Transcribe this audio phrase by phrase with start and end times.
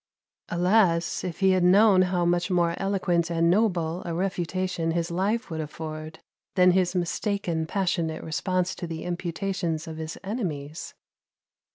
[0.49, 1.23] Alas!
[1.23, 5.61] if he had known how much more eloquent and noble a refutation his life would
[5.61, 6.17] afford
[6.55, 10.95] than his mistaken passionate response to the imputations of his enemies!